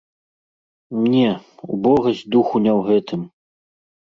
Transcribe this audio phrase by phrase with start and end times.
[1.15, 1.27] Не,
[1.75, 3.21] убогасць духу не ў гэтым.